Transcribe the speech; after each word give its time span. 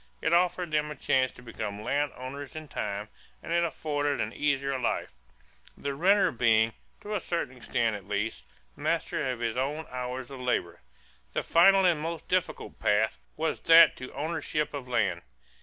It 0.19 0.33
offered 0.33 0.71
them 0.71 0.89
a 0.89 0.95
chance 0.95 1.31
to 1.33 1.43
become 1.43 1.83
land 1.83 2.11
owners 2.15 2.55
in 2.55 2.67
time 2.67 3.09
and 3.43 3.53
it 3.53 3.63
afforded 3.63 4.19
an 4.19 4.33
easier 4.33 4.79
life, 4.79 5.13
the 5.77 5.93
renter 5.93 6.31
being, 6.31 6.73
to 7.01 7.13
a 7.13 7.19
certain 7.19 7.55
extent 7.57 7.95
at 7.95 8.07
least, 8.07 8.43
master 8.75 9.29
of 9.29 9.41
his 9.41 9.57
own 9.57 9.85
hours 9.91 10.31
of 10.31 10.39
labor. 10.39 10.81
The 11.33 11.43
final 11.43 11.85
and 11.85 11.99
most 11.99 12.27
difficult 12.27 12.79
path 12.79 13.19
was 13.37 13.59
that 13.61 13.95
to 13.97 14.11
ownership 14.15 14.73
of 14.73 14.87
land. 14.87 15.21